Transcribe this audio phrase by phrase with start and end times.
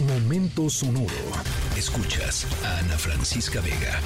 [0.00, 1.08] Momento sonoro.
[1.74, 3.98] Escuchas a Ana Francisca Vega.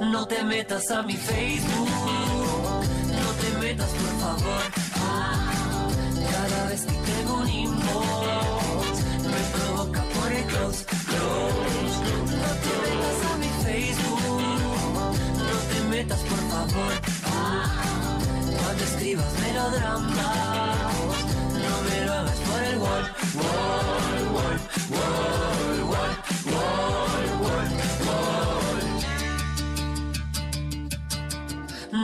[0.00, 1.90] No te metas a mi Facebook.
[1.90, 4.62] No te metas, por favor.
[4.94, 5.88] Ah,
[6.32, 10.86] cada vez que tengo un inbox, me provoca por el close.
[10.86, 14.40] No te metas a mi Facebook.
[15.36, 16.92] No te metas, por favor.
[17.26, 18.18] Ah,
[18.62, 20.45] cuando escribas melodramas,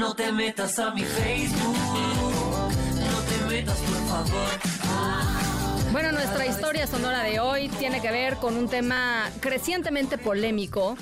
[0.03, 1.77] No te metas a mi Facebook.
[2.99, 4.49] No te metas, por favor.
[5.93, 10.97] Bueno, nuestra historia sonora de hoy tiene que ver con un tema crecientemente polémico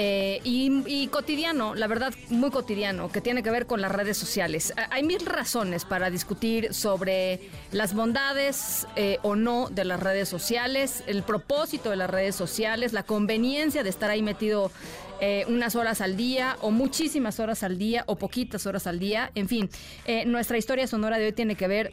[0.00, 4.16] eh, y, y cotidiano, la verdad, muy cotidiano, que tiene que ver con las redes
[4.16, 4.72] sociales.
[4.90, 7.40] Hay mil razones para discutir sobre
[7.72, 12.92] las bondades eh, o no de las redes sociales, el propósito de las redes sociales,
[12.92, 14.70] la conveniencia de estar ahí metido
[15.20, 19.32] eh, unas horas al día o muchísimas horas al día o poquitas horas al día.
[19.34, 19.68] En fin,
[20.26, 21.92] nuestra historia sonora de hoy tiene que ver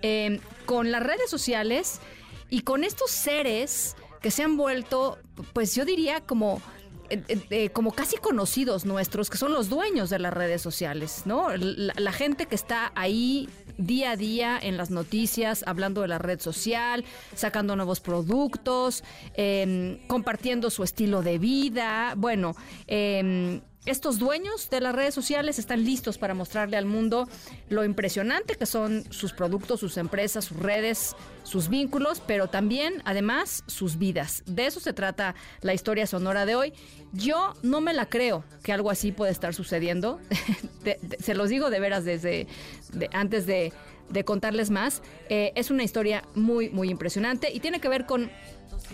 [0.00, 2.00] eh, con las redes sociales
[2.48, 5.18] y con estos seres que se han vuelto,
[5.52, 6.62] pues yo diría como...
[7.10, 11.48] eh, eh, como casi conocidos nuestros, que son los dueños de las redes sociales, ¿no?
[11.56, 16.40] La, gente que está ahí día a día en las noticias, hablando de la red
[16.40, 22.14] social, sacando nuevos productos, eh, compartiendo su estilo de vida.
[22.16, 22.54] Bueno,
[22.86, 27.26] eh, estos dueños de las redes sociales están listos para mostrarle al mundo
[27.70, 33.62] lo impresionante que son sus productos, sus empresas, sus redes, sus vínculos, pero también, además,
[33.66, 34.42] sus vidas.
[34.46, 36.72] De eso se trata la historia sonora de hoy.
[37.12, 40.20] Yo no me la creo que algo así puede estar sucediendo.
[41.20, 42.46] Se los digo de veras desde
[42.92, 43.72] de- antes de,
[44.10, 45.02] de contarles más.
[45.28, 48.30] Eh, es una historia muy, muy impresionante y tiene que ver con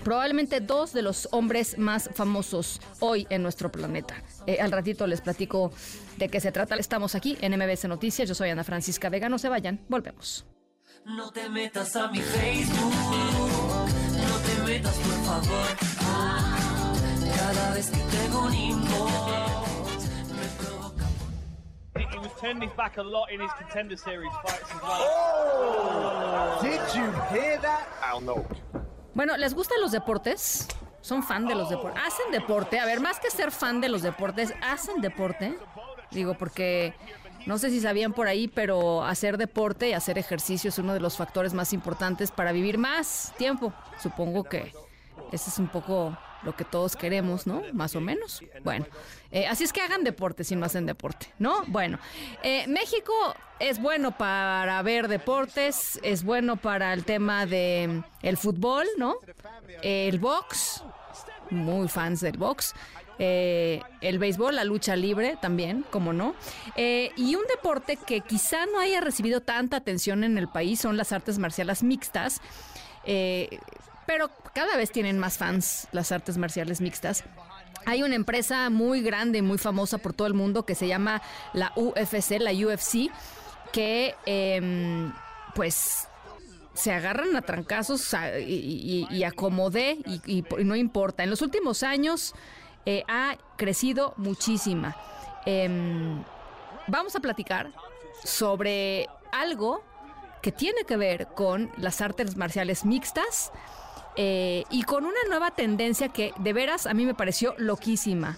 [0.02, 4.22] probablemente dos de los hombres más famosos hoy en nuestro planeta.
[4.46, 5.72] Eh, al ratito les platico
[6.18, 6.76] de qué se trata.
[6.76, 8.28] Estamos aquí en MBS Noticias.
[8.28, 9.28] Yo soy Ana Francisca Vega.
[9.28, 9.80] No se vayan.
[9.88, 10.46] Volvemos.
[11.04, 12.94] No te metas a mi Facebook.
[14.28, 15.66] No te metas, por favor.
[16.00, 16.92] Ah,
[17.36, 19.13] cada vez que tengo un inbox,
[22.44, 26.58] He was turning his back a lot in his contender series fights as well.
[26.60, 27.88] Did you hear that?
[29.14, 30.68] Bueno, ¿les gustan los deportes?
[31.00, 32.02] ¿Son fan de los deportes?
[32.04, 32.78] ¿Hacen deporte?
[32.78, 35.56] A ver, más que ser fan de los deportes, ¿hacen deporte?
[36.10, 36.94] Digo, porque
[37.46, 41.00] no sé si sabían por ahí, pero hacer deporte y hacer ejercicio es uno de
[41.00, 43.72] los factores más importantes para vivir más tiempo.
[44.02, 44.74] Supongo que
[45.32, 47.62] ese es un poco lo que todos queremos, ¿no?
[47.72, 48.42] Más o menos.
[48.62, 48.86] Bueno,
[49.30, 51.62] eh, así es que hagan deporte si no hacen deporte, ¿no?
[51.66, 51.98] Bueno,
[52.42, 53.12] eh, México
[53.58, 59.16] es bueno para ver deportes, es bueno para el tema de mm, el fútbol, ¿no?
[59.82, 60.82] El box,
[61.50, 62.74] muy fans del box.
[63.18, 66.34] eh, el béisbol, la lucha libre también, como no.
[66.76, 70.96] Eh, y un deporte que quizá no haya recibido tanta atención en el país son
[70.96, 72.40] las artes marciales mixtas.
[73.04, 73.58] Eh,
[74.06, 77.24] pero cada vez tienen más fans las artes marciales mixtas.
[77.86, 81.20] Hay una empresa muy grande, muy famosa por todo el mundo que se llama
[81.52, 83.10] la UFC, la UFC,
[83.72, 85.12] que em,
[85.54, 86.08] pues
[86.72, 91.22] se agarran a trancazos y, y, y acomodé y no importa.
[91.22, 92.34] En los últimos años
[92.86, 94.96] eh, ha crecido muchísima.
[95.46, 96.22] Em,
[96.86, 97.72] vamos a platicar
[98.24, 99.82] sobre algo
[100.42, 103.52] que tiene que ver con las artes marciales mixtas
[104.16, 108.36] eh, y con una nueva tendencia que de veras a mí me pareció loquísima.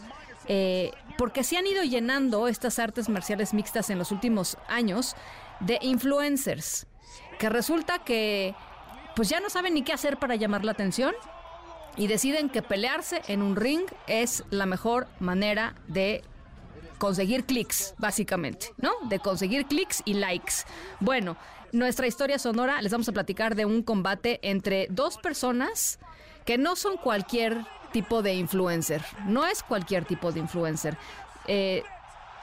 [0.48, 5.16] Eh, porque se han ido llenando estas artes marciales mixtas en los últimos años
[5.60, 6.87] de influencers,
[7.38, 8.54] que resulta que
[9.16, 11.14] pues ya no saben ni qué hacer para llamar la atención
[11.97, 16.22] y deciden que pelearse en un ring es la mejor manera de
[16.98, 18.92] conseguir clics, básicamente, ¿no?
[19.08, 20.54] De conseguir clics y likes.
[21.00, 21.36] Bueno,
[21.72, 25.98] nuestra historia sonora les vamos a platicar de un combate entre dos personas
[26.44, 30.96] que no son cualquier tipo de influencer, no es cualquier tipo de influencer.
[31.46, 31.82] Eh,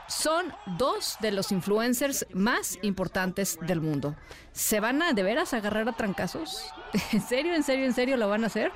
[0.07, 4.15] son dos de los influencers más importantes del mundo.
[4.51, 6.65] ¿Se van a de veras agarrar a trancazos?
[7.11, 8.71] ¿En serio, en serio, en serio lo van a hacer?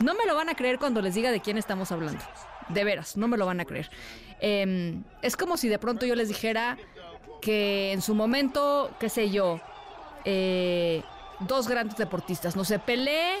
[0.00, 2.22] No me lo van a creer cuando les diga de quién estamos hablando.
[2.68, 3.90] De veras, no me lo van a creer.
[4.40, 6.76] Eh, es como si de pronto yo les dijera
[7.40, 9.60] que en su momento, qué sé yo,
[10.24, 11.02] eh,
[11.40, 13.38] dos grandes deportistas, no sé, Pelé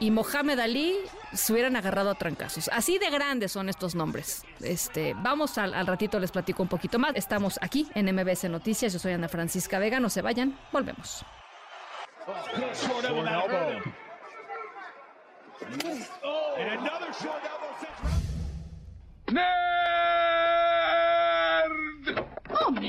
[0.00, 0.96] y Mohamed Ali
[1.32, 2.68] se hubieran agarrado a trancazos.
[2.72, 4.44] Así de grandes son estos nombres.
[4.60, 7.12] Este, vamos al, ratito, les platico un poquito más.
[7.14, 8.92] Estamos aquí en MBS Noticias.
[8.92, 9.98] Yo soy Ana Francisca Vega.
[9.98, 11.24] No se vayan, volvemos.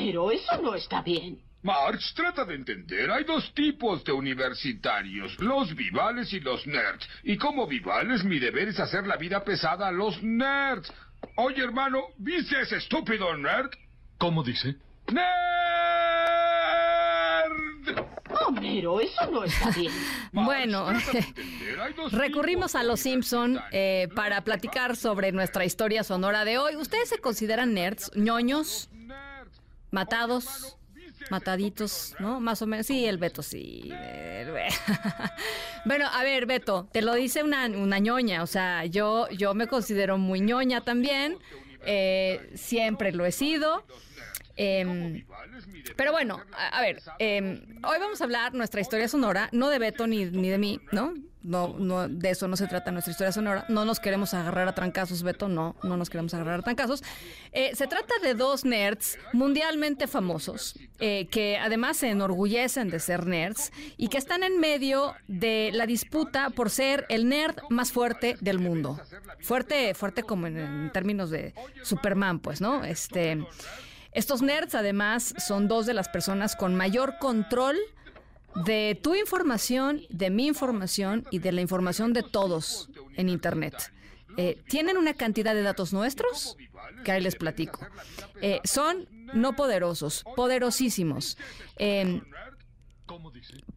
[0.09, 1.39] Homero, eso no está bien.
[1.61, 3.11] March, trata de entender.
[3.11, 7.07] Hay dos tipos de universitarios, los vivales y los nerds.
[7.23, 10.91] Y como vivales, mi deber es hacer la vida pesada a los nerds.
[11.35, 13.69] Oye, hermano, ¿viste ese estúpido nerd?
[14.17, 14.77] ¿Cómo dice?
[15.11, 15.19] ¡Nerd!
[18.47, 19.93] Homero, eso no está bien.
[20.31, 20.87] Bueno,
[22.11, 26.75] recurrimos a los Simpson eh, para platicar sobre nuestra historia sonora de hoy.
[26.77, 29.28] ¿Ustedes se consideran nerds, ñoños, nerds.
[29.91, 30.77] Matados,
[31.29, 32.39] mataditos, no?
[32.39, 32.85] Más o menos.
[32.87, 33.89] Sí, el Beto, sí.
[33.91, 34.51] el
[35.85, 38.43] bueno, a ver, Beto, te lo dice una, una ñoña.
[38.43, 41.37] O sea, yo, yo me considero muy ñoña también.
[41.85, 43.85] eh, siempre lo he sido.
[44.55, 45.25] Em,
[45.95, 49.79] pero bueno, a, a ver, em, hoy vamos a hablar nuestra historia sonora, no de
[49.79, 51.13] Beto ni, ni de mí, ¿no?
[51.41, 53.65] No, no, de eso no se trata nuestra historia sonora.
[53.69, 57.01] No nos queremos agarrar a trancazos, Beto, no, no nos queremos agarrar a trancazos.
[57.53, 63.25] Eh, se trata de dos nerds mundialmente famosos, eh, que además se enorgullecen de ser
[63.25, 68.35] nerds y que están en medio de la disputa por ser el nerd más fuerte
[68.41, 68.99] del mundo.
[69.39, 71.53] Fuerte, fuerte como en, en términos de
[71.83, 72.83] Superman, pues, ¿no?
[72.83, 73.45] Este.
[74.11, 77.77] Estos nerds además son dos de las personas con mayor control
[78.55, 83.75] de tu información, de mi información y de la información de todos en Internet.
[84.37, 86.55] Eh, tienen una cantidad de datos nuestros
[87.03, 87.85] que ahí les platico.
[88.41, 91.37] Eh, son no poderosos, poderosísimos.
[91.77, 92.21] Eh.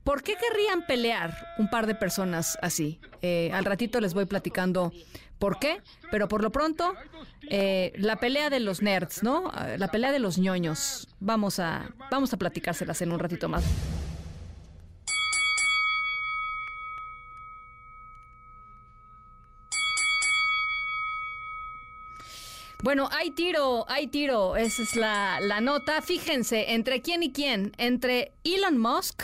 [0.04, 3.00] ¿Por qué querrían pelear un par de personas así?
[3.22, 4.92] Eh, al ratito les voy platicando
[5.38, 5.80] por qué,
[6.10, 6.94] pero por lo pronto,
[7.50, 9.50] la pelea de los nerds, ¿no?
[9.54, 11.08] Ah, La pelea de los ñoños.
[11.18, 13.64] Vamos a, vamos a platicárselas en un ratito más.
[22.82, 26.02] Bueno, hay tiro, hay tiro, esa es la, la nota.
[26.02, 27.72] Fíjense, ¿entre quién y quién?
[27.78, 29.22] Entre Elon Musk,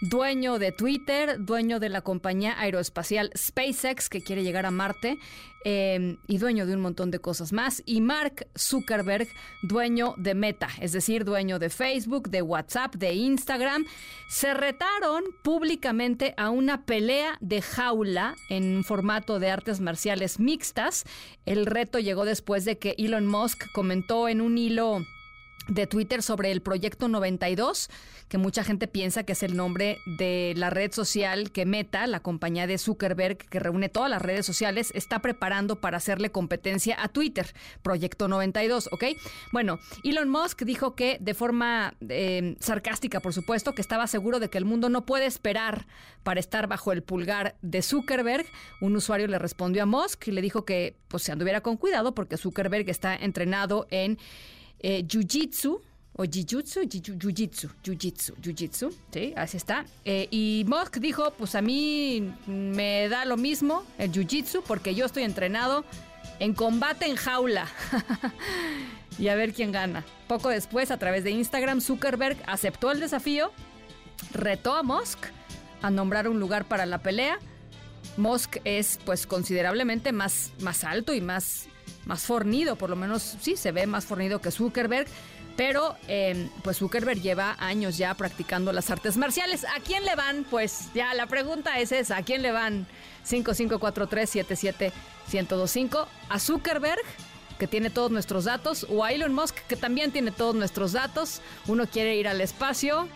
[0.00, 5.18] dueño de Twitter, dueño de la compañía aeroespacial SpaceX, que quiere llegar a Marte,
[5.64, 9.28] eh, y dueño de un montón de cosas más, y Mark Zuckerberg,
[9.62, 13.84] dueño de Meta, es decir, dueño de Facebook, de WhatsApp, de Instagram,
[14.28, 21.04] se retaron públicamente a una pelea de jaula en formato de artes marciales mixtas.
[21.44, 25.04] El reto llegó después de que Elon Musk comentó en un hilo
[25.68, 27.90] de Twitter sobre el Proyecto 92,
[28.28, 32.20] que mucha gente piensa que es el nombre de la red social que Meta, la
[32.20, 37.08] compañía de Zuckerberg que reúne todas las redes sociales, está preparando para hacerle competencia a
[37.08, 37.54] Twitter.
[37.82, 39.04] Proyecto 92, ¿ok?
[39.52, 44.48] Bueno, Elon Musk dijo que de forma eh, sarcástica, por supuesto, que estaba seguro de
[44.48, 45.86] que el mundo no puede esperar
[46.22, 48.46] para estar bajo el pulgar de Zuckerberg.
[48.80, 52.14] Un usuario le respondió a Musk y le dijo que pues se anduviera con cuidado
[52.14, 54.18] porque Zuckerberg está entrenado en
[54.80, 55.80] eh, jiu-jitsu
[56.20, 57.68] o jiu-jitsu, jiu-jitsu,
[58.42, 59.84] jiu-jitsu, sí, así está.
[60.04, 65.06] Eh, y Musk dijo, pues a mí me da lo mismo el jiu-jitsu porque yo
[65.06, 65.84] estoy entrenado
[66.40, 67.68] en combate en jaula.
[69.18, 70.04] y a ver quién gana.
[70.26, 73.52] Poco después, a través de Instagram, Zuckerberg aceptó el desafío,
[74.32, 75.18] retó a Musk
[75.82, 77.38] a nombrar un lugar para la pelea.
[78.16, 81.68] Musk es pues considerablemente más, más alto y más,
[82.08, 85.06] más fornido, por lo menos sí, se ve más fornido que Zuckerberg,
[85.56, 89.64] pero eh, pues Zuckerberg lleva años ya practicando las artes marciales.
[89.64, 90.44] ¿A quién le van?
[90.50, 92.88] Pues ya la pregunta es esa, ¿a quién le van?
[93.28, 97.04] 5543-77-1025, a Zuckerberg
[97.58, 101.40] que tiene todos nuestros datos, o a Elon Musk, que también tiene todos nuestros datos.
[101.66, 103.08] Uno quiere ir al espacio,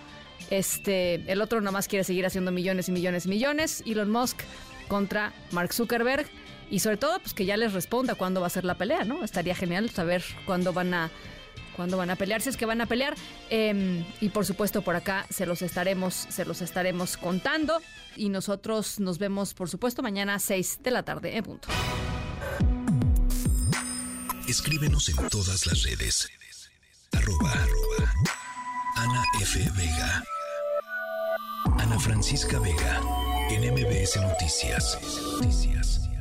[0.50, 3.84] este, el otro nada más quiere seguir haciendo millones y millones y millones.
[3.86, 4.40] Elon Musk
[4.88, 6.26] contra Mark Zuckerberg.
[6.72, 9.24] Y sobre todo, pues que ya les responda cuándo va a ser la pelea, ¿no?
[9.24, 11.10] Estaría genial saber cuándo van a,
[11.76, 13.14] cuándo van a pelear, si es que van a pelear.
[13.50, 17.78] Eh, y por supuesto, por acá se los estaremos, se los estaremos contando.
[18.16, 21.68] Y nosotros nos vemos, por supuesto, mañana a 6 de la tarde en punto.
[24.48, 26.26] Escríbenos en todas las redes.
[27.12, 28.12] Arroba, arroba.
[28.96, 29.60] Ana F.
[29.76, 30.24] Vega.
[31.78, 33.02] Ana Francisca Vega.
[33.50, 34.98] En MBS Noticias.
[35.34, 36.11] Noticias.